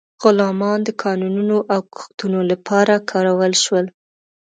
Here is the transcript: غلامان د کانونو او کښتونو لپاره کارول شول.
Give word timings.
غلامان 0.21 0.79
د 0.83 0.89
کانونو 1.03 1.57
او 1.73 1.79
کښتونو 1.95 2.39
لپاره 2.51 2.93
کارول 3.11 3.53
شول. 3.63 3.85